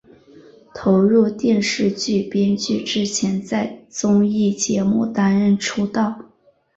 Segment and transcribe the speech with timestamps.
[0.73, 6.31] 投入电视剧编剧之前在综艺节目担任出道。